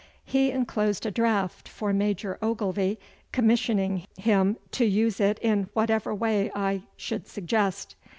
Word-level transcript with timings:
He 0.25 0.49
enclosed 0.49 1.05
a 1.05 1.11
draft 1.11 1.69
for 1.69 1.93
Major 1.93 2.39
Ogilvy, 2.41 2.97
commissioning 3.31 4.05
him 4.17 4.57
to 4.71 4.83
use 4.83 5.19
it 5.19 5.37
in 5.43 5.69
whatever 5.73 6.11
way 6.15 6.51
I 6.55 6.81
should 6.97 7.27
suggest. 7.27 7.95